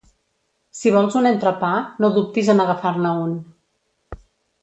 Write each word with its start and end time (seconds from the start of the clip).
Si 0.77 0.93
vols 0.95 1.17
un 1.19 1.27
entrepà, 1.31 1.69
no 2.05 2.09
dubtis 2.15 2.49
en 2.55 2.65
agafar-ne 2.65 3.13
un. 3.27 3.39